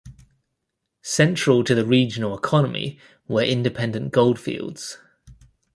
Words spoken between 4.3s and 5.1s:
fields.